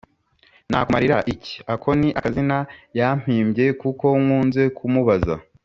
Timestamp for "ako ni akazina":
1.73-2.57